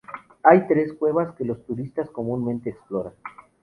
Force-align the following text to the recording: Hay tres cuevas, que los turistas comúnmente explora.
Hay 0.41 0.67
tres 0.67 0.93
cuevas, 0.95 1.35
que 1.35 1.45
los 1.45 1.63
turistas 1.67 2.09
comúnmente 2.09 2.71
explora. 2.71 3.13